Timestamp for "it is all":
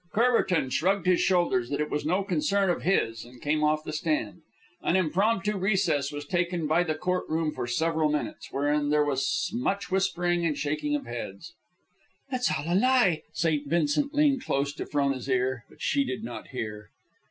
12.31-12.65